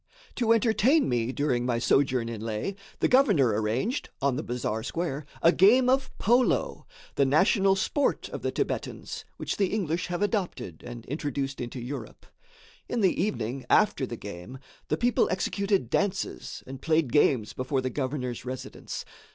To 0.37 0.51
entertain 0.51 1.07
me, 1.07 1.31
during 1.31 1.63
my 1.63 1.77
sojourn 1.77 2.27
in 2.27 2.41
Leh, 2.41 2.71
the 3.01 3.07
governor 3.07 3.49
arranged, 3.49 4.09
on 4.19 4.35
the 4.35 4.41
bazaar 4.41 4.81
square, 4.81 5.27
a 5.43 5.51
game 5.51 5.91
of 5.91 6.09
polo 6.17 6.87
the 7.13 7.23
national 7.23 7.75
sport 7.75 8.27
of 8.29 8.41
the 8.41 8.49
Thibetans, 8.49 9.25
which 9.37 9.57
the 9.57 9.67
English 9.67 10.07
have 10.07 10.23
adopted 10.23 10.81
and 10.83 11.05
introduced 11.05 11.61
into 11.61 11.79
Europe. 11.79 12.25
In 12.89 13.01
the 13.01 13.21
evening, 13.21 13.63
after 13.69 14.07
the 14.07 14.17
game, 14.17 14.57
the 14.87 14.97
people 14.97 15.27
executed 15.29 15.91
dances 15.91 16.63
and 16.65 16.81
played 16.81 17.11
games 17.13 17.53
before 17.53 17.81
the 17.81 17.91
governor's 17.91 18.43
residence. 18.43 19.05